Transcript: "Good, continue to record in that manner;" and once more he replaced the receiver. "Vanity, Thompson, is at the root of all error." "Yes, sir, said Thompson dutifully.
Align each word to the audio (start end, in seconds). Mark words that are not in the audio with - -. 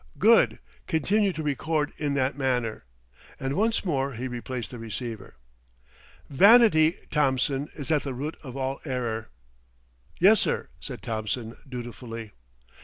"Good, 0.17 0.57
continue 0.87 1.31
to 1.31 1.43
record 1.43 1.93
in 1.99 2.15
that 2.15 2.35
manner;" 2.35 2.85
and 3.39 3.53
once 3.55 3.85
more 3.85 4.13
he 4.13 4.27
replaced 4.27 4.71
the 4.71 4.79
receiver. 4.79 5.35
"Vanity, 6.27 6.95
Thompson, 7.11 7.69
is 7.75 7.91
at 7.91 8.01
the 8.01 8.15
root 8.15 8.35
of 8.41 8.57
all 8.57 8.79
error." 8.83 9.29
"Yes, 10.19 10.39
sir, 10.39 10.69
said 10.79 11.03
Thompson 11.03 11.55
dutifully. 11.69 12.31